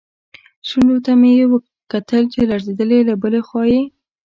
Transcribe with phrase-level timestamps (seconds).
[0.67, 1.45] شونډو ته مې یې
[1.91, 3.81] کتل چې لړزېدلې، له بلې خوا یې.